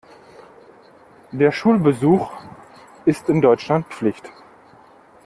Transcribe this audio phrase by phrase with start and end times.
[1.31, 2.31] Der Schulbesuch
[3.05, 4.27] ist in Deutschland Pflicht.